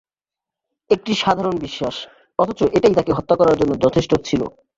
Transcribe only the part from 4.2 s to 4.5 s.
ছিল।